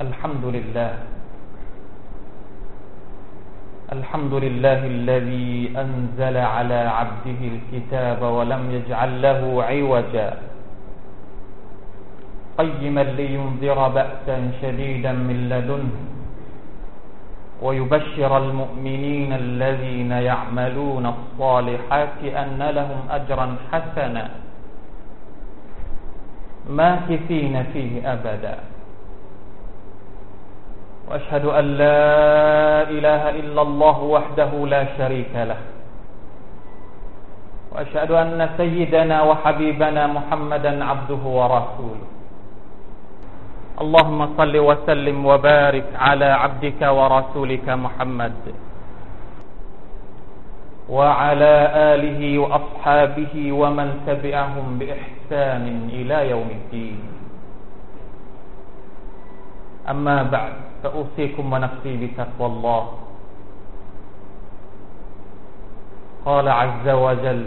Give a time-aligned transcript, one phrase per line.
[0.00, 0.92] الحمد لله.
[3.92, 9.40] الحمد لله الذي أنزل على عبده الكتاب ولم يجعل له
[9.70, 10.28] عوجا.
[12.58, 15.96] قيما لينذر بأسا شديدا من لدنه
[17.62, 24.24] ويبشر المؤمنين الذين يعملون الصالحات أن لهم أجرا حسنا
[26.70, 28.56] ماكثين فيه أبدا.
[31.10, 32.06] وأشهد أن لا
[32.86, 35.60] إله إلا الله وحده لا شريك له.
[37.74, 42.08] وأشهد أن سيدنا وحبيبنا محمدا عبده ورسوله.
[43.80, 48.54] اللهم صل وسلم وبارك على عبدك ورسولك محمد.
[50.90, 51.54] وعلى
[51.94, 57.19] آله وأصحابه ومن تبعهم بإحسان إلى يوم الدين.
[59.89, 62.83] أما بعد فأوصيكم ونفسي بتقوى الله
[66.25, 67.41] قال عز وجل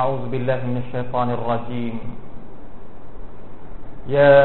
[0.00, 1.96] أعوذ بالله من الشيطان الرجيم
[4.08, 4.40] يا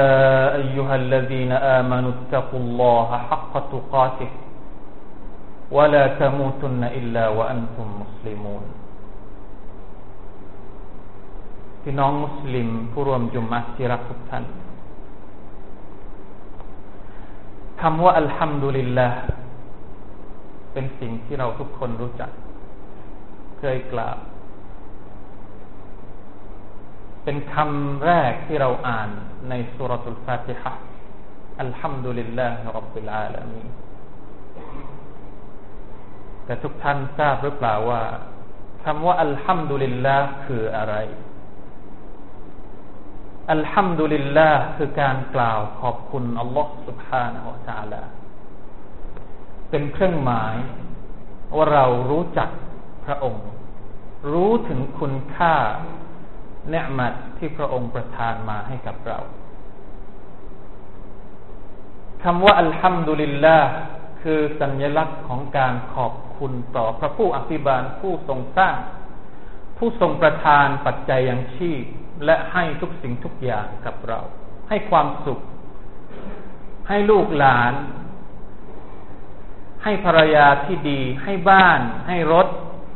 [0.62, 4.31] أيها الذين آمنوا اتقوا الله حق تقاته
[5.72, 8.64] ولا تموتن إلا وأنتم مسلمون
[11.90, 14.44] พี่น้องมุสลิมผู้รวมจุมมะที่รักทุกท่าน
[17.83, 19.19] คำว่าอัลฮัมดุลิลลาห์
[20.72, 22.30] เป็นสิ่งที่เราทุกคนรู้จัก
[23.58, 24.16] เคยกล่าว
[27.25, 29.08] เป็นคำแรกที่เราอ่าน
[29.48, 30.72] ในสุรทูลฟาติฮะ
[31.60, 33.62] อัลฮัมดุลิลลาฮิรับบิลอาลามี
[36.44, 38.03] แต่ทุกท่านทราบหรือเปล่าว่า
[38.84, 40.94] คำว่าอัลฮัมดุลิลลาห์คืออะไร
[43.51, 48.03] อัลฮัมดุลิลลาห์คือการกล่าวขอบคุณอัลลอฮ์ سبحانه และ تعالى
[49.71, 50.55] เป็นเครื่องหมาย
[51.56, 52.49] ว่าเรารู้จัก
[53.05, 53.47] พระองค์
[54.33, 55.55] รู้ถึงคุณค่า
[56.71, 59.19] เนืมัดที่พระองค์ประทานมาให้กับเรา
[62.22, 63.71] คำว่าอัลฮัมดุลิลลาห์
[64.22, 68.77] คือสัญลักษณ์ของการขอบคุณต่อพระผู้อภิบาลผู้ทรงสร้าง
[69.77, 71.84] ผู้ทรงประทานปัจจัยยังชีพ
[72.25, 74.21] และให้ทุกสิ่งทุกอย่างกับเรา
[74.69, 75.41] ให้ความสุข
[76.88, 77.72] ให้ลูกหลาน
[79.83, 82.49] ให้ภรรยาที่ดี ให้บ้าน ให้รถ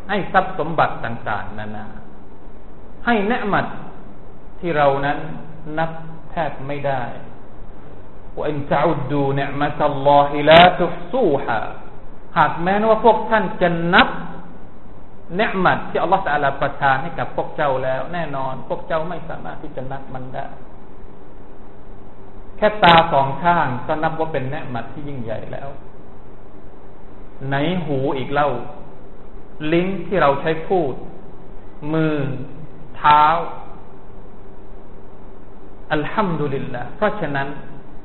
[0.09, 1.87] ให้ทรัพย์สมบัติต่าง ๆ นานา
[3.07, 3.67] ให้เนืมัด
[4.61, 5.19] ที่เรานั้น
[5.79, 5.91] นับ
[6.31, 7.03] แทบไม่ได้
[8.37, 11.59] ว่าอินตะอุดดูเนืมัตอัลลอฮิลาตุซูฮะ
[12.39, 14.09] หากแม้นว่าพวกท่านจะนับ
[15.35, 20.47] เนืมัดที่อัลลอฮฺสัลลประทานให้กับพวกเจ้าแล้ว แน่นอน พวกเจ้าไม่สามารถที่จะนับมันได้
[22.57, 25.69] แค่ตาสองข้างก็นับว่าเป็นเนืมัดที่ยิ่งใหญ่แล้ว
[27.47, 27.55] ไหน
[27.85, 28.51] หูอีกเล่า
[29.73, 30.95] ลิ้นที่เราใช้พูด
[31.93, 32.17] มือ
[32.97, 33.25] เท้า
[35.93, 37.49] อัลฮัมดุลิลละเพราะฉะนั้น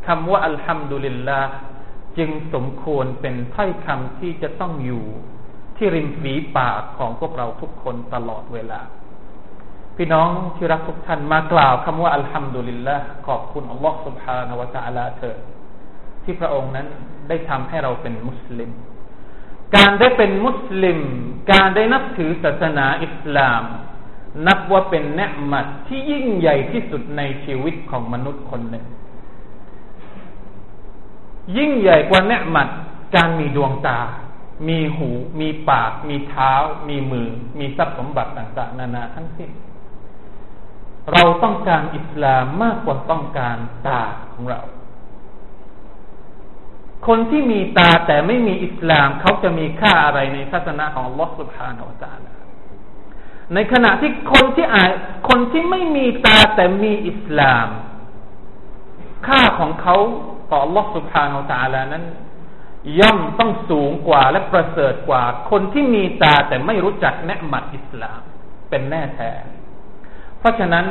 [0.08, 1.40] คำว่าอัลฮัมดุลิลละ
[2.18, 5.06] จึงสมควรเป็นถ้อยคำที่จะต้องอยู่
[5.84, 8.82] ที่ริมฝีปากของพวกเราทุกคนตลอดเวลา
[9.98, 12.96] พี่น้องที่รักทุกท่านมากล่าวคำว่าอัลฮัมดุลิลละ
[13.28, 15.38] ขอบคุณอัลลอฮฺสุบฮานาวะตะลาเถิด
[16.24, 16.88] ที่พระองค์นั้น
[17.28, 18.72] ได้ทำให้เราเป็นมุสลิม
[19.76, 21.00] การได้เป็นมุสลิม
[21.52, 23.64] การได้นับถือศาสนาอิสลาม
[24.48, 25.22] นับว่าเป็นแน
[25.52, 28.86] มัดที่ยิ่งใหญ่ที่สุดในชีวิตของมนุษย์คนหนึ่ง
[31.58, 32.68] ยิ่งใหญ่กว่าแนมัด
[33.16, 34.00] การมีดวงตา
[34.68, 36.54] มีหู มีปาก มีเท้า
[36.90, 37.30] มีมือ
[37.60, 39.52] มีทรัพย์สมบัติต่าง ๆ นานาทั้งสิ้น
[41.14, 43.58] เราต้องการอิสลามมากกว่าต้องการ
[43.88, 44.02] ตา
[44.34, 44.62] ของเรา
[47.08, 52.38] คนที่มีตาแต่ไม่มีอิสลามเขาจะมีค่าอะไรในศาสนาของลอสุภาโนจานะ
[53.54, 54.84] ในขณะที่คนที่อา
[55.30, 57.68] คนที่ไม่มีตาแต่มีอิสลาม
[59.28, 59.96] ค่าของเขา
[60.52, 62.06] ต่อลอสุภาโนจาลานั้น
[63.00, 68.22] ย่อมต้องสูงกว่าและประเสริฐกว่า คนที่มีตาแต่ไม่รู้จักแนะมัดอิสลาม
[68.70, 69.32] เป็นแน่แท้
[70.40, 70.86] เพราะฉะนั้น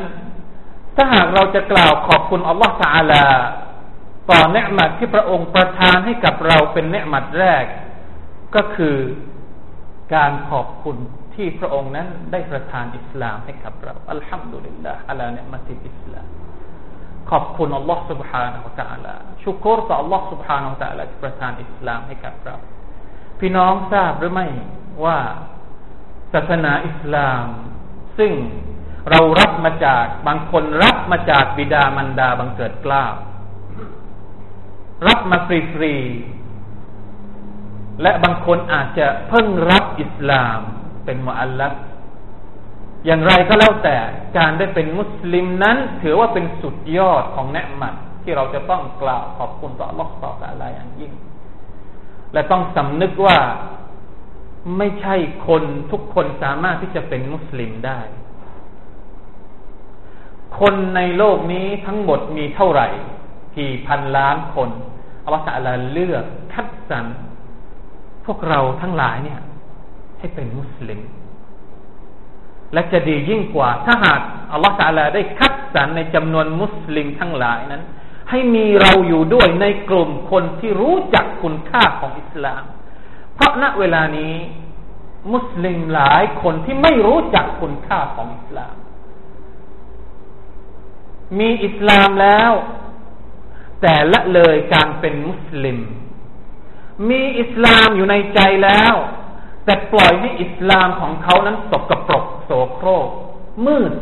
[0.97, 3.25] ถ้าหากเราจะกล่าวขอบคุณอัลลอฮฺสาลา
[4.31, 7.65] ต่อเนืมัดที่พระองค์ประทานให้กับเราเป็นเนืมัดแรก
[8.55, 8.97] ก็คือ
[10.15, 10.97] การขอบคุณ
[11.35, 16.27] ที่พระองค์นั้นได้ประทานอิสลามให้กับเราอัลฮัมดุลิลลาฮฺอัลลอฮฺเนมัติอิสลาม
[17.32, 22.56] ขอบคุณอัลลอฮ์ سبحانه และ تعالى ชุกรต่ออัลลอฮ์ سبحانه และ تعالى ที่ประทานอิสลามให้กับเรา
[23.40, 24.48] พี่น้องทราบหรือไม่
[25.06, 25.20] ว่า
[26.34, 27.46] ศาสนาอิสลาม
[28.18, 28.32] ซึ่ง
[29.10, 33.14] เรารับมาจากบางคนรับมาจากบิดามารดาบังเกิดกล้าว
[35.08, 35.50] รับมาฟ
[35.82, 40.60] รีๆและบางคนอาจจะเพิ่งรับอิสลาม
[41.06, 41.74] เป็นมุอัลลัฟ
[43.07, 43.97] อย่างไรก็แล้วแต่
[44.39, 51.13] การได้เป็นมุสลิมนั้น ถือว่าเป็นสุดยอดของเนืมัดที่เราจะต้องกล่าวขอบคุณต่อลอกต่ออะไรอย่างยิ่ง
[52.33, 53.39] และต้องสำนึกว่า
[54.79, 55.15] ไม่ใช่
[55.49, 55.63] คน
[55.93, 58.01] ทุกคนสามารถที่จะเป็นมุสลิมได้
[60.61, 62.89] คนในโลกนี้ทั้งหมดมีเท่าไหร่
[63.59, 64.71] กี่พันล้านคน
[65.25, 67.07] อัลลอฮฺเลือกคัดสรร
[68.27, 69.41] พวกเราทั้งหลายเนี่ย
[70.19, 71.01] ให้เป็นมุสลิม
[72.73, 74.21] และจะดียิ่งกว่า ถ้าหาก
[74.53, 77.83] อัลลอฮฺตาลาได้คัดสรรในจำนวนมุสลิมทั้งหลายนั้น
[78.31, 82.63] ให้มีเราอยู่ด้วยในกลุ่มคนที่รู้จักคุณค่าของอิสลาม
[83.35, 84.35] เพราะณเวลานี้
[85.33, 88.75] มุสลิมหลายคนที่ไม่รู้จักคุณค่าของอิสลาม
[91.39, 92.53] มีอิสลามแล้ว
[93.83, 95.79] แต่ละเลยการเป็นมุสลิม
[97.09, 98.95] มีอิสลามอยู่ในใจแล้ว
[99.65, 103.09] แต่ปล่อยให้อิสลามของเขานั้นตกกระปรกโสโครก
[103.67, 103.93] มืด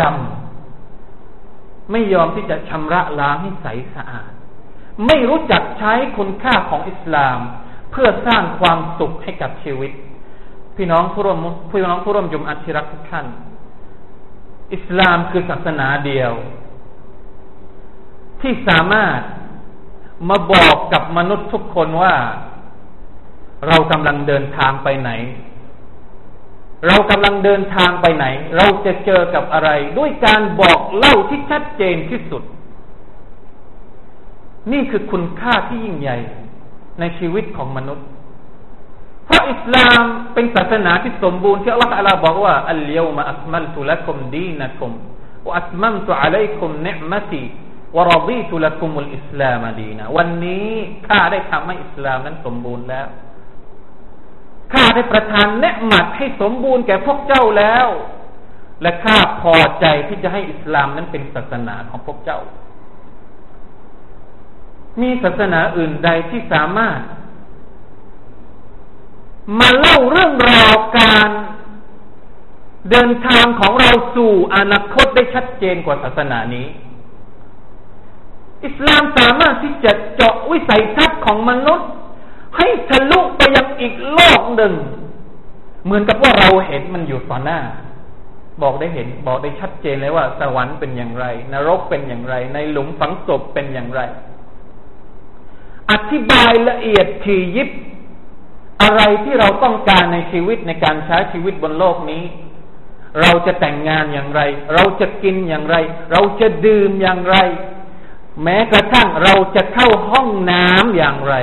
[0.00, 4.30] ดำไม่ยอมที่จะชำระล้างให้ใสสะอาด
[5.06, 7.38] ไม่รู้จักใช้คุณค่าของอิสลาม
[7.90, 9.92] เพื่อสร้างความสุขให้กับชีวิต
[10.76, 11.38] พี่น้องผู้ร่วม
[11.70, 13.26] พี่น้องผู้ร่วมจุมอัติรักทุกท่าน
[14.74, 16.32] อิสลามคือศาสนาเดียว
[18.40, 19.20] ที่สามารถ
[20.28, 22.14] มาบอกกับมนุษย์ทุกคนว่า
[23.68, 25.10] เรากำลังเดินทางไปไหน
[26.86, 28.26] เรากำลังเดินทางไปไหน
[28.56, 32.42] เราจะเจอกับอะไร ด้วยการบอกเล่าที่ชัดเจนที่สุด
[34.72, 36.18] นี่คือคุณค่าที่ยิ่งใหญ่
[37.00, 38.06] ในชีวิตของมนุษย์
[39.26, 40.00] เพราะอิสลาม
[40.34, 44.92] เป็นศาสนาที่สมบูรณ์ที่อัลลอฮฺบอกว่าอัลเยวมาอัคมัลตุลักุมดีนักุม
[45.46, 47.42] วอัตมัมตุอะลัยคุมเนมตี
[47.96, 50.68] วรดีตุลักุมุลอิสลามดีนะวันนี้
[51.06, 53.06] ข้าได้ทำให้อิสลามนั้นสมบูรณ์แล้ว
[54.72, 57.88] ข้าได้ประทานเนืหมัดให้สมบูรณ์แก่พวกเจ้าแล้ว
[58.82, 62.40] และข้าพอใจที่จะให้อิสลามนั้นเป็นศาสนาของพวกเจ้า
[65.00, 67.00] มีศาสนาอื่นใดที่สามารถ
[69.58, 71.30] มาเล่าเรื่องราวการ
[72.90, 76.66] เดินทางของเราสู่อนาคตได้ชัดเจนกว่าศาสนานี้
[78.66, 81.88] อิสลามสามารถที่จะเจาะวิสัยทัศน์ของมนุษย์
[82.56, 84.74] ให้ทะลุไปยังอีกโลกหนึ่ง
[85.84, 87.60] เหมือนกับว่าเราเห็นมันอยู่ต่อหน้า
[88.62, 94.00] บอกได้เห็น บอกได้ชัดเจนเลยว่า สวรรค์เป็นอย่างไร นรกเป็นอย่างไร ในหลุมฝังศพเป็นอย่างไร
[95.90, 97.70] อธิบายละเอียดถี่ยิบ
[98.82, 102.24] อะไรที่เราต้องการในชีวิตในการใช้ชีวิตบนโลกนี้
[103.20, 104.40] เราจะแต่งงานอย่างไร
[104.74, 105.76] เราจะกินอย่างไร
[106.12, 107.36] เราจะดื่มอย่างไร
[108.42, 111.34] แม้กระทั่งเราจะเข้าห้องน้ำอย่างไร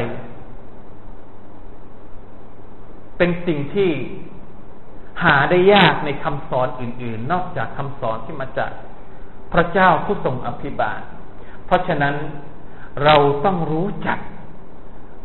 [3.18, 3.90] เป็นสิ่งที่
[5.22, 8.70] หาได้ยากในคำสอนอื่น ๆ นอกจากคำสอนที่มาจาก
[9.52, 11.00] พระเจ้าผู้ทรงอภิบาล
[11.66, 12.14] เพราะฉะนั้น
[13.04, 14.18] เราต้องรู้จัก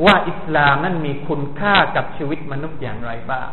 [0.06, 3.50] ว่าอิสลามนั้นมีคุณค่ากับชีวิตมนุษย์อย่างไรบ้าง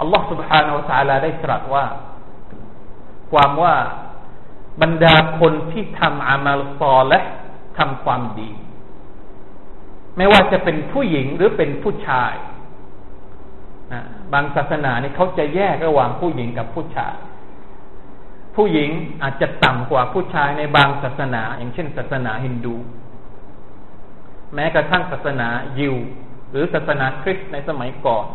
[0.00, 1.86] อัลลอฮฺ سبحانه และ تعالى ได้ตรัสว่า
[3.32, 3.76] ความว่า
[4.82, 7.20] บรรดาคนที่ทำอามัลซอและ
[7.78, 8.50] ทำความดี
[10.16, 12.34] ไม่ว่าจะเป็นผู้หญิงหรือเป็นผู้ชาย
[14.33, 17.15] บางศาสนาเนี่ยเขาจะแยกระหว่างผู้หญิงกับผู้ชาย
[18.55, 18.89] ผู้หญิง
[19.23, 22.75] อาจจะต่ำกว่าผู้ชายในบางศาสนา อย่างเช่น ศาสนาฮินดู
[24.55, 25.47] แม้กระทั่งศาสนา
[25.79, 25.95] ยิว
[26.51, 28.25] หรือศาสนาคริสต์ในสมัยก่อน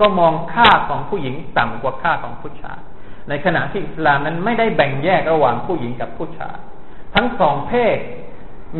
[0.00, 2.80] ก็มองค่าของผู้หญิงต่ำกว่าค่าของผู้ชาย
[3.28, 6.56] ในขณะที่อิสลามนั้นไม่ได้แบ่งแยกระหว่างผู้หญิงกับผู้ชาย
[7.14, 7.98] ทั้งสองเพศ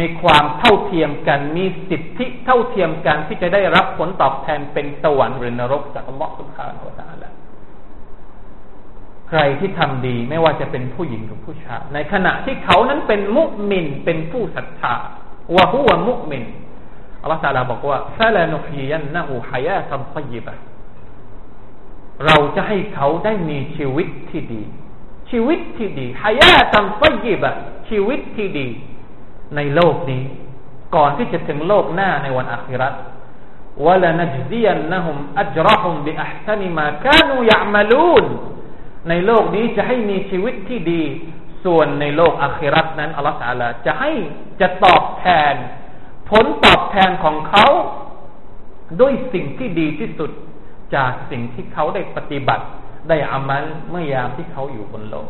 [0.01, 7.25] มีความเท่าเทียมกัน มีสิทธิเท่าเทียมกันที่จะได้รับผลตอบแทนเป็นสวรรค์หรือนรกจากอัลลอฮฺสุบฮานาอัลลอฮฺ
[9.29, 14.95] ใครที่ทำดีไม่ว่าจะเป็นผู้หญิงหรือผู้ชายในขณะที่เขานั้นเป็นมุมินเป็นผู้ศรัทธา
[15.57, 16.43] วะฮุวะมุมิน
[17.23, 20.55] อัลลอฮฺตาลาบอกว่าฟะลานุฮียันนะฮูฮายาตัมตยิบะ
[22.27, 24.63] เราจะให้เขาได้มีชีวิตที่ดี
[25.31, 27.51] ชีวิตที่ดีฮายาตัมตยิบะ
[27.89, 28.69] ชีวิตที่ดี
[29.57, 30.23] ในโลกนี้
[30.95, 32.89] ก่อนที่จะถึงโลกหน้าในวันอัครา
[33.87, 38.25] วะลนัจซียนนะฮุมอัจรฮุมบิอัพซนิมากานูยะมลูน
[39.09, 41.03] ในโลกนี้จะให้มีชีวิตที่ดี
[41.65, 44.13] ส่วนในโลกอัครานั้นอัลลอฮฺาลาจะให้
[44.61, 45.55] จะตอบแทน
[46.31, 47.67] ผลตอบแทนของเขา
[49.01, 50.31] ด้วยสิ่งที่ดีที่สุด
[50.95, 52.65] จากสิ่งที่เขาได้ปฏิบัติ
[53.09, 55.29] ได้อามันเมื่อยามที่เขาอยู่บนโลก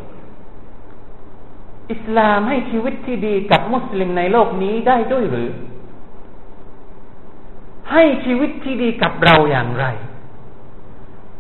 [1.92, 5.50] อิสลามให้ชีวิตที่ดีกับมุสลิมในโลกนี้ได้ด้วยหรือ
[7.92, 9.86] ให้ชีวิตที่ดีกับเราอย่างไร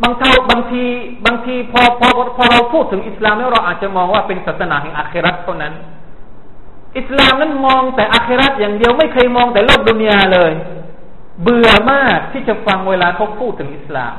[0.02, 0.84] บางเท่าบางที
[1.26, 5.74] บางทีพอพอพอเราพูดถึงอิสลามแล้วเราอาจจะมองว่าเป็นศาสนาแห่งอาคราตเท่านั้น
[6.98, 10.52] อิสลามนั้นมองแต่อาคราตอย่างเดียวไม่เคยมองแต่โลกดุนยาเลย
[11.42, 14.14] เบื่อมากที่จะฟังเวลาเขาพูดถึงอิสลาม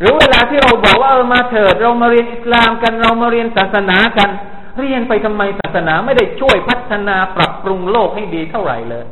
[0.00, 4.30] หรือเวลาที่เราบอกว่าเออมาเถิด เรามาเรียนอิสลามกันเรามาเรียนศาสนากัน
[4.78, 9.04] เรียนไปทำไมศาสนาไม่ได้ช่วยพัฒนาปรับปรุงโลกให้ดีเท่าไหร่เลย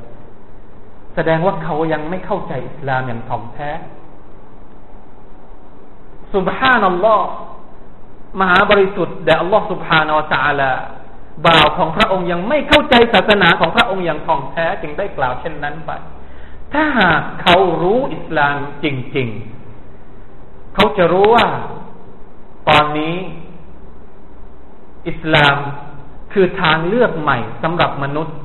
[1.15, 3.71] แสดงว่าเขายังไม่เข้าใจอิสลามอย่างถ่องแท้
[6.35, 7.29] สุบฮานัลลอฮ์
[8.41, 10.77] มหาบริสุทธิ์แด่อัลลอฮ์สุบฮานาอัลลอฮ
[11.47, 15.91] บ่าวของพระองค์ยังไม่เข้าใจศาสนาของพระองค์อย่างท่องแท้จึงได้กล่าวเช่นนั้นไป
[16.73, 19.29] ถ้าหากเขารู้อิสลามจริง
[20.03, 21.47] ๆ เขาจะรู้ว่า
[22.69, 23.15] ตอนนี้
[25.09, 25.59] อิสลาม
[26.33, 28.37] คือทางเลือกใหม่สำหรับมนุษย์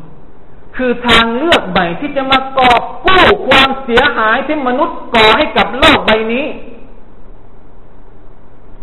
[0.78, 6.46] คือทางเลือกใหม่ที่จะมากอบกู้ความเสียหายที่มนุษย์ก่อให้กับโลกใบนี้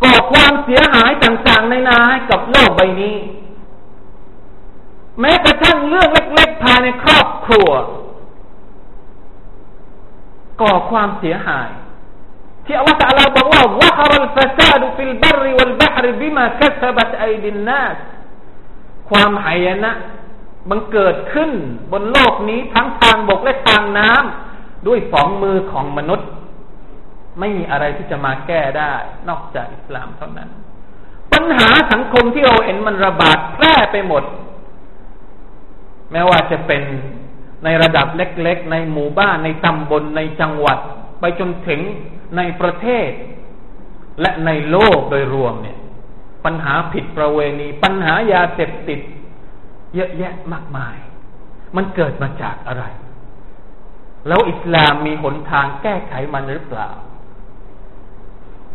[0.02, 3.16] ก่อความเสียหายต่างๆในนาให้กับโลกใบนี้
[5.20, 7.70] แม้กระทั่งเรื่องเล็กๆภายในครอบครัว
[10.62, 11.68] ก่อความเสียหาย
[12.65, 17.97] ที่อัลลอฮฺตะลาบอกว่า ظهر الفساد في البر والبحر بما كسبت أيدي الناس
[19.09, 19.91] ความหายนะ
[20.69, 21.51] มันเกิดขึ้น
[21.91, 26.29] บนโลกนี้ทั้งทางบกและทางน้ำด้วยสองมือของมนุษย์
[27.39, 28.93] ไม่มีอะไรที่จะมาแก้ได้
[29.29, 30.49] นอกจากอิสลามเท่านั้น
[31.33, 34.23] ปัญหาสังคมที่เราเห็นมันระบาดแพร่ไปหมด
[36.11, 36.83] แม้ว่าจะเป็น
[37.63, 40.79] ในระดับเล็กๆ ในหมู่บ้านในตำบลในจังหวัด
[41.19, 41.81] ไปจนถึง
[42.36, 43.10] ในประเทศ
[44.20, 45.78] และในโลกโดยรวมเนี่ย
[46.44, 49.00] ปัญหาผิดประเวณี ปัญหายาเสพติด
[49.94, 50.96] เยอะแยะมากมาย
[51.76, 52.84] มันเกิดมาจากอะไร
[54.28, 56.88] แล้วอิสลามมีหนทางแก้ไขมันหรือเปล่า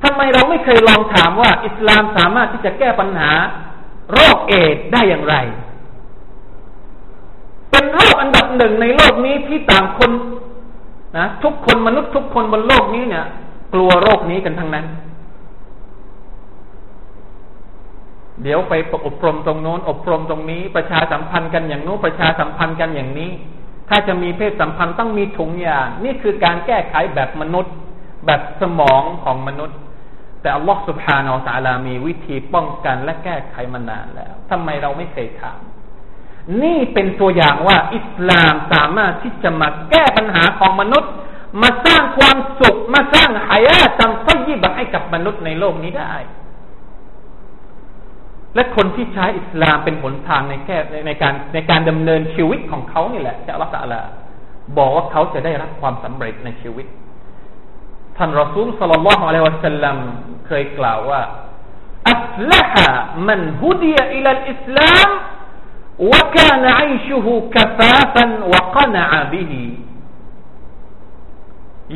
[0.03, 3.31] ทำไมเราไม่เคยลองถามว่า อิสลามสามารถที่จะแก้ปัญหา
[4.13, 5.35] โรคเอดได้อย่างไร
[7.71, 10.11] เป็นโรคอันดับหนึ่งในโลกนี้ที่ต่างคน
[11.17, 13.25] นะทุกคนมนุษย์ทุกคนบนโลกนี้เนี่ย
[13.73, 14.85] กลัวโรคนี้กันทั้งนั้น
[18.43, 18.73] เดี๋ยวไป
[19.05, 23.31] อบรมตรงโน้น อบรมตรงนี้ ประชาสัมพันธ์กันอย่างโน้นประชาสัมพันธ์กันอย่างนี้
[23.89, 27.73] ถ้าจะมีเพศสัมพันธ์ต้องมีถุงยางนี่คือการแก้ไขแบบมนุษย์
[28.25, 29.77] แบบสมองของมนุษย์
[30.41, 35.59] แต่อัลลอฮฺสุบฮานาอัลตาลามีวิธีป้องกันและแก้ไขมานานแล้ว ทำไมเราไม่เคยถาม
[36.63, 41.11] นี่เป็นตัวอย่างว่าอิสลามสามารถที่จะมาแก้ปัญหาของมนุษย์
[41.62, 46.14] มาสร้างความสุข มาสร้างหายาจำต้ยิบให้กับมนุษย์ในโลกนี้ได้
[48.54, 53.94] และคนที่ใช้อิสลามเป็นหนทางในแก้ในการในการดำเนินชีวิตของเขานี่แหละจะอัลลอฮฺ
[54.78, 56.86] บอกว่าเขาจะได้รับความสำเร็จในชีวิต
[58.16, 59.96] ท่านรอซูลสัลลัลลอฮุอะลัยฮิวะสัลลัม
[60.46, 61.22] เคยกล่าวว่า
[62.10, 62.88] อัฟละฮะ
[63.28, 65.08] มันฮุดียอิลัลอิสลาม
[65.98, 69.52] وكان عيشه كفافا وقنع به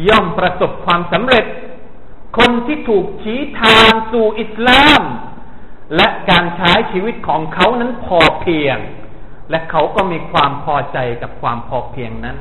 [0.07, 1.45] ย่อมประสบความสำเร็จ
[2.37, 5.01] คนที่ถูกชี้ทางสู่อิสลาม
[5.95, 8.77] และการใช้ชีวิตของเขานั้นพอเพียง
[9.49, 12.37] และเขาก็มีความพอใจกับความพอเพียงนั้น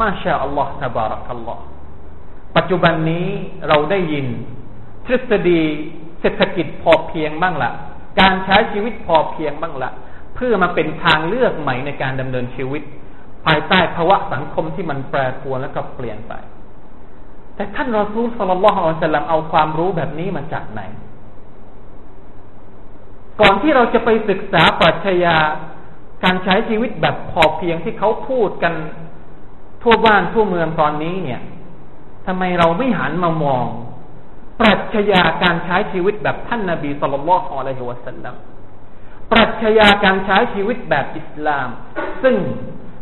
[0.00, 1.62] มาชาอัลลอฮ์ตบารักัลลอฮ์
[2.56, 3.28] ปัจจุบันนี้
[3.68, 4.26] เราได้ยิน
[5.06, 5.62] ทฤษฎี
[6.20, 7.72] เศรษฐกิจพอเพียงบ้างละ
[8.20, 9.90] การใช้ชีวิตพอเพียงบ้างละ
[10.34, 12.82] เพื่อมาเป็นทางเลือกใหม่ในการดำเนินชีวิต
[13.46, 16.32] ภายใต้ภาวะสังคมที่มันแปรปรวนแล้วก็เปลี่ยนไป
[17.56, 20.80] แต่ท่านรอซูลสลลัลลอฮุอะลัยฮิสลามเอาความรู้แบบนี้มาจากไหน
[23.40, 25.36] ก่อนที่เราจะไปศึกษาปรัชญา
[26.24, 28.74] การใช้ชีวิตแบบพอเพียงที่เขาพูดกัน
[29.82, 31.40] ทั่วบ้านทั่วเมืองตอนนี้เนี่ย
[32.26, 33.66] ทำไมเราไม่หันมามอง
[34.60, 38.34] ปรัชญาการใช้ชีวิตแบบท่านนาบีสุลต่านละฮ์อะลัยฮิวะสัลลัม
[39.32, 41.68] ปรัชญาการใช้ชีวิตแบบอิสลาม
[42.22, 42.36] ซึ่ง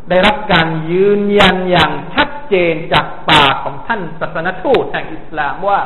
[0.08, 5.78] ได้รับการยืนยันอย่างชัด เจนจากปากของท่านศาสนทูตแห่งอิสลามว่า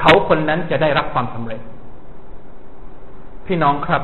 [0.00, 1.60] เขาคนนั้นจะได้รับความสำเร็จ
[3.46, 4.02] พี่น้องครับ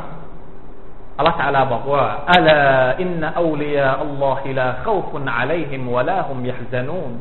[1.16, 2.60] อัลลอฮฺตาลาบอกว่าอัลา
[3.00, 7.12] อินนาอูลียาอัลลอฮิลาขฟุณอะลัยฮิมวะลาฮุมยะฮซานูน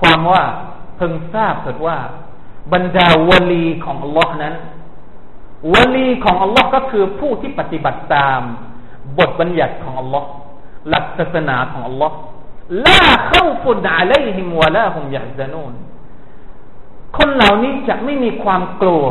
[0.00, 0.44] ความว่า
[0.96, 1.98] เพิ่งทราบเถิดว่า
[2.72, 4.54] บรรดาวลีของอัลลอฮ์นั้น
[5.74, 8.40] วลีของอัลลอฮ์ก็คือผู้ที่ปฏิบัติตาม
[9.18, 10.28] บทบัญญัติของอัลลอฮ์
[10.88, 12.16] หลักศาสนาของอัลลอฮ์
[12.86, 15.74] ลาเข้าฟุนอะลัยฮิมวะลาฮุมยะซานูน
[17.16, 19.06] คนเหล่านี้จะไม่มีความกลัว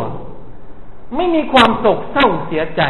[1.16, 2.82] ไม่มีความโศกเศร้าเสียใจ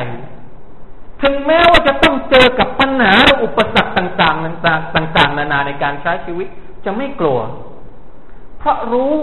[1.22, 6.48] ถึงแม้ว่าจะต้องเจอกับปัญหาและอุปสรรคต่างๆต่างๆ นานาในการใช้ชีวิต
[6.86, 7.40] จะไม่กลัว
[8.60, 9.16] เพราะรู้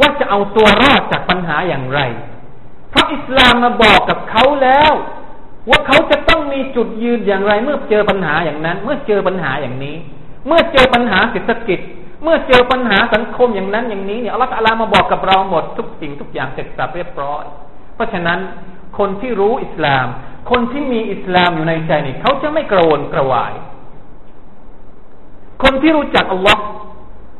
[0.00, 2.00] ว่าจะเอาตัวรอดจากปัญหาอย่างไร
[2.90, 4.92] เพราะอิสลามมาบอกกับเขาแล้ว
[5.68, 9.96] ว่าเขาจะต้องมีจุดยืนอย่างไร เมื่อเจอปัญหาอย่างนั้น เมื่อเจอปัญหาอย่างนี้
[10.46, 11.80] เมื่อเจอปัญหาเศรษฐกิจ
[12.22, 17.44] เมื่อเจอปัญหาสังคมอย่างนั้นอย่างนี้เนี่ยอัลลอฮฺมาบอกกับเราหมดทุกสิ่งทุกอย่างเสร็จสับเรียบร้อย
[17.94, 18.38] เพราะฉะนั้น
[18.98, 20.06] คนที่รู้อิสลาม
[20.50, 23.52] คนที่มีอิสลามอยู่ในใจนี่เขาจะไม่กระวนกระวาย
[25.62, 26.62] คนที่รู้จักอัลลอฮ์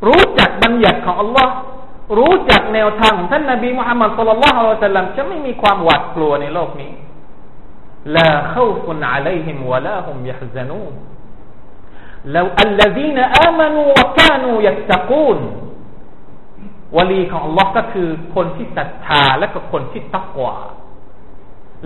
[0.09, 1.53] รู้จักบัญญัติของอัลลอฮ์
[2.19, 6.93] รู้จักแนวทางของท่านนบีมุฮัมมัดสุลลัลลอฮุอะลัยฮิสลามจะไม่มีความหวาดกลัวในโลกนี้
[8.17, 10.93] ลาเข้าฟุนอะลัยฮิมวะลาฮุมยะฮซานูน
[12.33, 15.39] แล้วอัลลซีนอามานูวะกานูยัตตะกูน
[16.97, 20.57] วลีของอัลลอฮ์ก็คือคนที่ศรัทธาและก็คนที่ตักวา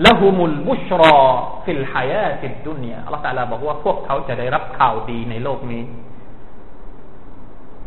[0.05, 5.83] لهم البشرى في الحياة الدنياอัลลอฮฺตาลาบอกว่าพวกเขาจะได้รับข่าวดีในโลกนี้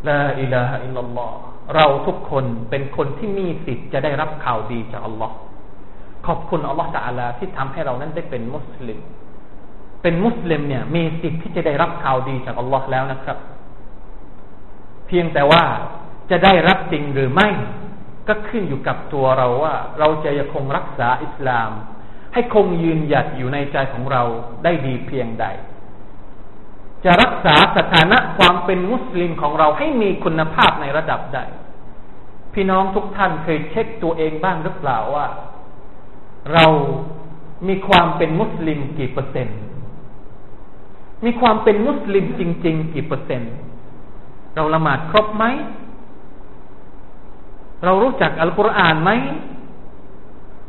[0.07, 1.35] لا إله إلا الله
[1.75, 5.35] เราทุกคนเป็นคนที่มีสิทธิ์จะได้รับข่าวดีจากอัลลอฮ์
[6.27, 8.99] ขอบคุณอัลลอฮฺตาลาที่ทำให้เรานั้นได้เป็นมุสลิม
[10.01, 13.37] เป็นมุสลิมเนี่ย มีสิทธิ์ที่จะได้รับข่าวดีจากอัลลอฮ์แล้วนะครับ
[15.07, 15.63] เพียงแต่ว่า
[16.31, 17.49] จะได้รับจริงหรือไม่
[18.27, 21.71] ก็ขึ้นอยู่กับตัวเราว่า เราจะยังคงรักษาอิสลาม
[22.33, 24.23] ให้คงยืนหยัดอยู่ในใจของเรา
[24.63, 25.45] ได้ดีเพียงใด
[27.05, 31.39] จะรักษาสถานะความเป็นมุสลิมของเราให้มีคุณภาพในระดับใด
[32.53, 35.27] พี่น้องทุกท่านเคยเช็คตัวเองบ้างหรือเปล่าว่า
[36.53, 36.65] เรา
[37.67, 39.57] มีความเป็นมุสลิมกี่เปอร์เซ็นต์
[41.25, 43.53] มีความเป็นมุสลิมจริง ๆ กี่เปอร์เซ็นต์
[44.55, 45.45] เราละหมาดครบไหม
[47.83, 49.11] เรารู้จักอัลกุรอานไหม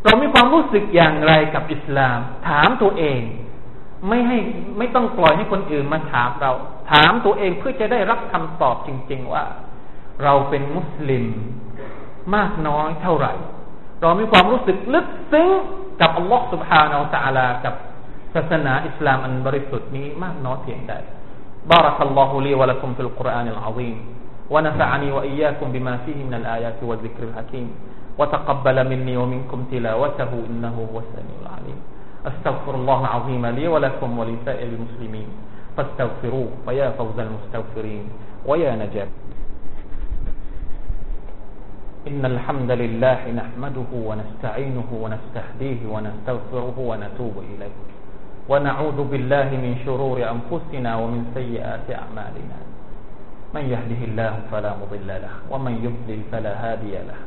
[0.04, 3.20] เรามีความรู้สึกอย่างไรกับอิสลาม ถามตัวเอง
[4.08, 4.38] ไม่ให้
[4.78, 6.52] ไม่ต้องปล่อยให้คนอื่นมาถามเรา
[6.92, 9.44] ถามตัวเองเพื่อจะได้รับคำตอบจริง ๆ ว่า
[10.24, 11.24] เราเป็นมุสลิม
[12.34, 13.32] มากน้อยเท่าไหร่
[14.00, 15.48] เรามีความรู้สึกลึกซึ้ง
[16.00, 17.74] กับอัลลอฮฺสุบฮานาอัลลอฮฺกับ
[18.38, 20.95] ศาสนาอิสลามอันบริสุทธิ์นี้มากน้อยเพียงใด
[21.73, 23.97] بارك الله لي ولكم في القرآن العظيم
[24.53, 27.67] ونفعني وإياكم بما فيه من الآيات والذكر الحكيم
[28.19, 31.79] وتقبل مني ومنكم تلاوته إنه هو السميع العليم
[32.29, 35.29] أستغفر الله العظيم لي ولكم ولسائر المسلمين
[35.77, 38.06] فاستغفروه فيا فوز المستغفرين
[38.49, 39.08] ويا نجاة
[42.12, 47.75] إن الحمد لله نحمده ونستعينه ونستهديه ونستغفره ونتوب إليه
[48.48, 52.58] ونعوذ بالله من شرور أنفسنا ومن سيئات أعمالنا.
[53.54, 57.20] من يهده الله فلا مضل له ومن يضلل فلا هادي له.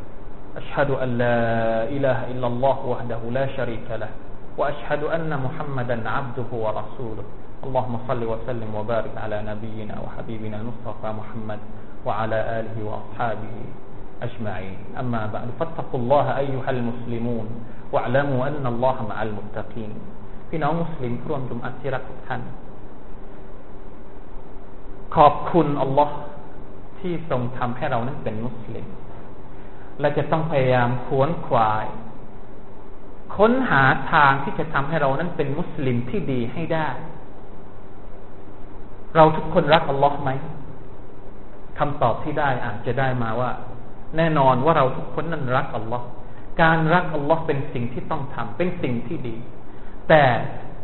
[0.57, 1.37] أشهد أن لا
[1.85, 4.09] إله إلا الله وحده لا شريك له
[4.57, 7.25] وأشهد أن محمدا عبده ورسوله.
[7.69, 11.59] اللهم صل وسلم وبارك على نبينا وحبيبنا المصطفى محمد
[12.05, 13.55] وعلى آله وأصحابه
[14.25, 14.77] أجمعين.
[14.97, 17.47] أما بعد فاتقوا الله أيها المسلمون
[17.93, 19.93] واعلموا أن الله مع المتقين.
[20.53, 22.41] พี่น้องมุสลิมร่วมจุมอัตที่รักทุกท่าน
[25.15, 26.15] ขอบคุณอัลลอฮ์
[26.99, 28.85] ที่ทรงทำให้เรานั้นเป็นมุสลิม
[29.99, 31.85] และจะต้องพยายามขวนขวาย
[33.35, 36.87] ค้นหาทางที่จะทำให้เรานั้นเป็นมุสลิมที่ดีให้ได้
[39.15, 40.29] เราทุกคนรักอัลลอฮ์ไหม
[41.79, 43.51] คำตอบที่ได้อาจจะได้มาว่า
[44.17, 46.05] แน่นอนว่าเราทุกคนนั้นรักอัลลอฮ์
[46.61, 49.37] การรักอัลลอฮ์เป็นสิ่งที่ต้องทำเป็นสิ่งที่ดี
[50.09, 50.23] แต่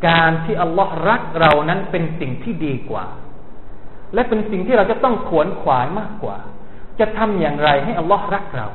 [0.07, 3.05] การที่อัลลอฮ์รักเรานั้นเป็นสิ่งที่ดีกว่า
[4.13, 6.37] และเป็นสิ่งที่เราจะต้องขวนขวายมากกว่า
[6.99, 8.67] จะทำอย่างไรให้อัลลอฮ์รักเรา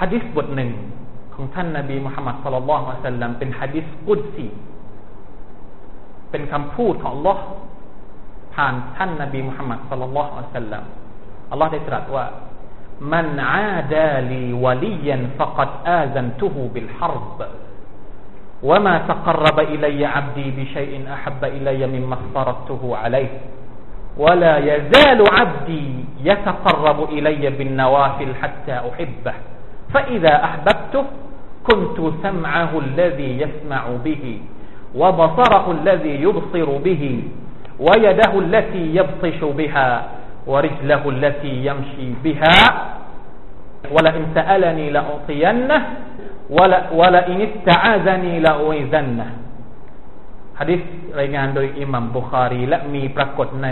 [0.00, 0.70] ฮะดิษบทหนึ่ง
[1.34, 4.46] ของท่านนาบีมุฮัมมัดสุลลัลลอฮุอะสัลลัมเป็นฮะดิษกุดซี
[6.30, 7.42] เป็นคำพูดของอัลลอฮ์
[8.54, 10.84] ผ่านท่านนาบีมุฮัมมัดสุลลัลลอฮุอะสัลลัม
[11.50, 12.24] อัลลอฮ์ได้ตรัสว่า
[13.00, 17.38] من عادى لي وليا فقد آذنته بالحرب.
[18.62, 23.32] وما تقرب إلي عبدي بشيء أحب إلي مما افترضته عليه.
[24.18, 25.88] ولا يزال عبدي
[26.24, 29.34] يتقرب إلي بالنوافل حتى أحبه.
[29.94, 31.04] فإذا أحببته
[31.64, 34.38] كنت سمعه الذي يسمع به
[34.94, 37.22] وبصره الذي يبصر به
[37.80, 40.08] ويده التي يبطش بها
[40.47, 42.57] ورجله التي يمشي بها
[43.93, 45.79] ولئن سألني لأعطينه
[46.57, 49.27] วะละวะละอินิตาซานีละอุยซันนะ
[50.59, 50.81] ฮะดิษ
[51.19, 53.67] รายงานโดยอิหมัมบุคารี และมีปรากฏใน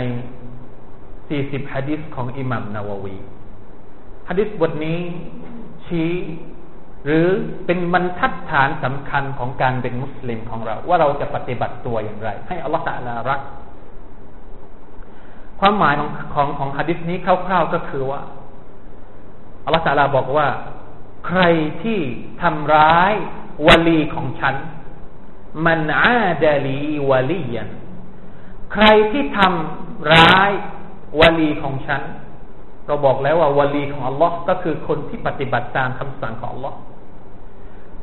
[0.84, 3.16] 40ฮะดิษของอิหมัมนาววี
[4.28, 5.00] ฮะดิษบทนี้
[5.86, 6.12] ชี้
[7.04, 7.26] หรือ
[7.66, 13.40] เป็นบรรทัดฐานสำคัญของการเป็นมุสลิมของเรา ว่าเราจะปฏิบัติตัวอย่างไร ให้อัลลอฮฺตะลารัก
[15.65, 18.21] ความหมายของของของฮะดิษนี้คร่าวๆก็คือว่า
[19.65, 20.47] อัลลอฮฺตาลาบอกว่า
[21.27, 21.41] ใคร
[21.83, 21.99] ที่
[22.41, 23.13] ทำร้าย
[23.67, 24.55] วลีของฉัน
[25.65, 27.69] มันอาดาลีวลียัน
[28.73, 30.51] ใครที่ทำร้าย
[31.19, 32.01] วลีของฉัน
[32.87, 36.77] เราบอกแล้วว่าวลีของอัลลอฮ์ก็คือคนที่ปฏิบัติตามคำสั่งของอัลลอฮ์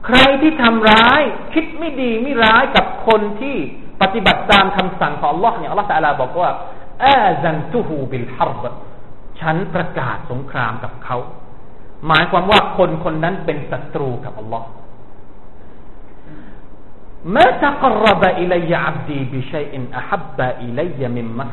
[0.07, 1.21] ใครที่ทำร้าย
[1.53, 3.57] คิดไม่ดีไม่ร้ายกับคนที่
[4.03, 6.51] ปฏิบัติตามคำสั่งของอัลลอฮ์เนี่ยอัลลอฮ์ตะลาบอกว่า
[7.01, 8.65] แอาซันตูฮูบิลฮารบ
[9.41, 11.17] ฉันประกาศสงครามกับเขา
[12.07, 14.69] หมายความว่าคนคนนั้นเป็นศัตรูกับอัลลอฮ์
[17.35, 21.47] มาตะกรบอิลัยอับดีบิชัยอินอัฮับบะอิลัยมิมมั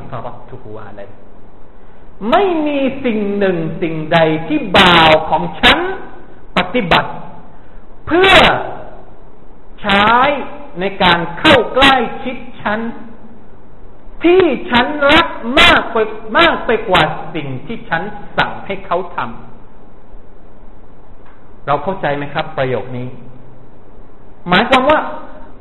[2.32, 5.80] ไม่มีสิ่งหนึ่งสิ่งใดที่บ่าวของฉัน
[6.58, 7.12] ปฏิบัติ
[8.08, 8.36] เพื่อ
[9.82, 10.08] ใช้
[10.80, 12.80] ในการเข้าใกล้ชิดฉัน
[14.24, 15.28] ที่ฉันรัก
[15.60, 15.98] มากไป
[16.38, 17.02] มากไปกว่า
[17.36, 18.02] สิ่งที่ฉัน
[18.38, 23.08] สั่งให้เขาทำเราเข้าใจไหมครับ ประโยคนี้
[24.50, 25.00] หมายความว่า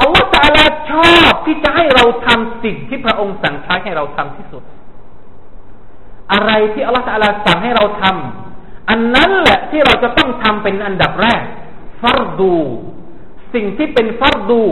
[0.01, 4.63] อัลลอฮฺตาลาชอบที่จะให้เราทำสิ่งที่พระองค์สั่งใช้ให้เราทำที่สุด
[6.33, 11.43] อะไรที่อัลลอฮฺตาลาสั่งให้เราทำอันนั้นแหละที่เราจะต้องทำเป็นอันดับแรก
[12.03, 12.55] ฟัรดู
[13.55, 14.63] สิ่งที่เป็นฟัรดู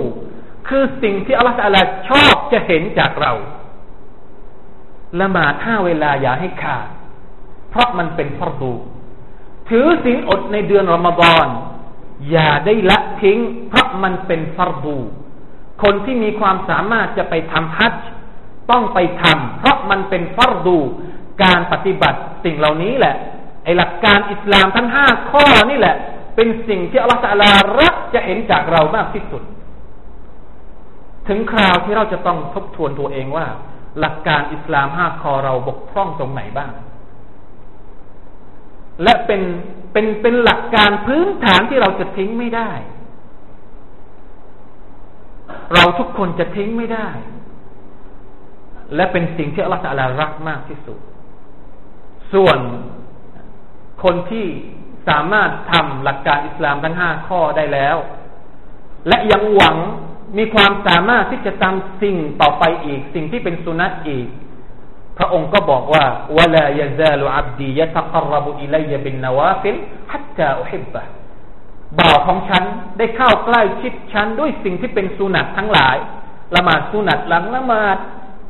[0.68, 3.32] คือสิ่งที่อัลลอฮฺตาลาชอบจะเห็นจากเรา
[5.20, 6.88] ละหมาดห้าเวลาอย่าให้ขาด
[7.70, 8.72] เพราะมันเป็นฟรดู
[9.68, 11.46] ถือศีลอดในเดือนรอมฎอน
[12.30, 14.96] อย่าได้ละทิ้ง เพราะมันเป็นฟรดู
[15.82, 18.08] คนที่มีความสามารถจะไปทำฮัจจ์
[18.70, 20.78] ต้องไปทำเพราะมันเป็นฟรดู
[21.42, 23.16] การปฏิบัติสิ่งเหล่านี้แหละ
[23.64, 25.96] ไอหลักการอิสลามทั้งห้าข้อนี่แหละ
[26.36, 27.44] เป็นสิ่งที่อัลลอฮฺ
[27.80, 29.42] รักจะเห็นจากเรามากที่สุด
[31.28, 33.46] ถึงคราวที่เราจะต้องทบทวนตัวเองว่า
[34.00, 36.72] หลักการอิสลามห้าข้อเราบกพร่องตรงไหนบ้าง
[39.02, 39.42] และเป็น
[39.92, 42.70] เป็นเป็นหลักการพื้นฐานที่เราจะทิ้งไม่ได้
[45.74, 47.08] เราทุกคนจะทิ้งไม่ได้
[48.94, 50.98] และเป็นสิ่งที่อัลลอฮฺรักมากที่สุด
[52.32, 52.58] ส่วน
[54.02, 54.46] คนที่
[55.08, 57.96] สามารถทำหลักการอิสลามทั้งห้าข้อได้แล้ว
[59.08, 59.76] และยังหวัง
[60.36, 64.26] มีความสามารถที่จะทำสิ่งต่อไปอีก สิ่งที่เป็นสุนัตอีก
[65.18, 66.04] พระองค์ก็บอกว่า
[66.36, 69.78] วลายซาลุอับดียะตะกรบุอิลัยบินนวาฟิล
[70.12, 71.02] ฮัตจาอุฮิบบะ
[71.98, 72.62] บ่าวของฉัน
[72.98, 75.96] ได้เข้าใกล้ชิดฉันด้วยสิ่งที่เป็นสุนัตทั้งหลาย
[76.54, 77.98] ละหมาดสุนัตหลังละหมาด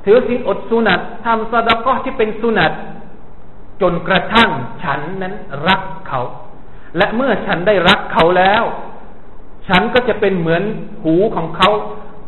[0.05, 2.73] ถือศีลอดสุนัตทำสดกอที่เป็นสุนัต
[3.83, 4.51] จนกระทั่ง
[4.83, 5.35] ฉันนั้น
[5.69, 6.21] รักเขา
[6.97, 8.65] และเมื่อฉันได้รักเขาแล้ว
[9.69, 10.63] ฉันก็จะเป็นเหมือน
[11.05, 11.71] หูของเขา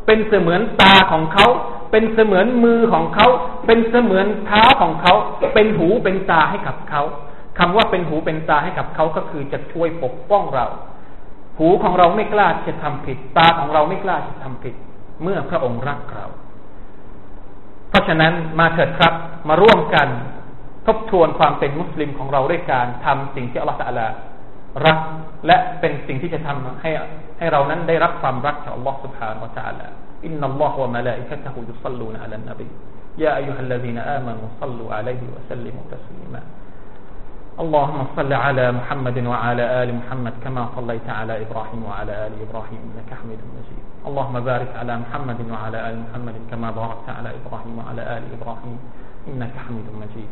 [0.07, 1.47] เป็นเสมือนตาของเขา
[1.91, 3.27] เป็นเสมือนมือของเขา
[3.67, 5.15] เป็นเสมือนเท้าของเขา
[5.55, 7.03] เป็นหูเป็นตาให้กับเขา
[7.59, 10.67] คำว่าเป็นหูเป็นตาให้กับเขาก็คือจะช่วยปกป้องเรา
[11.59, 14.75] หูของเราไม่กล้าจะทำผิด ตาของเราไม่กล้าจะทำผิด
[15.23, 16.27] เมื่อพระองค์รักเรา
[17.91, 19.15] เพราะฉะนั้นมาเถิดครับ
[19.49, 20.09] มาร่วมกัน
[20.87, 24.07] ทบทวนความเป็นมุสลิมของเราด้วยการทำสิ่งที่อัลลอฮฺลา
[24.86, 25.00] รัก
[25.48, 26.92] และเป็นสิ่งที่จะทำให้
[27.40, 29.88] ให้เรานั้นได้รับความรักจากอัลลอฮฺ سبحانه และ تعالى
[30.28, 32.70] إن الله وملائكته يصلون على النبي
[33.24, 36.42] يا أيها الذين آمنوا صلوا عليه وسلموا تسليما
[37.60, 43.10] اللهم صل على محمد وعلى آل محمد كما صليت على إبراهيم وعلى آل إبراهيم إنك
[43.20, 48.24] حميد مجيد اللهم بارك على محمد وعلى آل محمد كما باركت على إبراهيم وعلى آل
[48.38, 48.78] إبراهيم
[49.28, 50.32] إنك حميد مجيد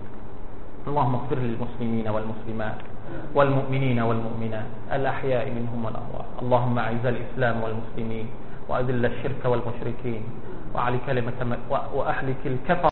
[0.88, 2.80] اللهم اغفر للمسلمين والمسلمات
[3.35, 6.29] والمؤمنين والمؤمنات الأحياء منهم والأموات.
[6.43, 8.27] اللهم أعز الإسلام والمسلمين
[8.69, 10.23] وأذل الشرك والمشركين
[10.75, 12.83] وأهلك الكفر